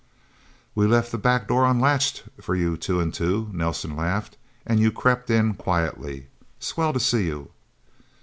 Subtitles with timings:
[0.73, 4.35] "We left the back door unlatched for you, Two and Two," Nelsen laughed.
[4.65, 6.25] "And you crept in quietly.
[6.59, 7.51] Swell to see you."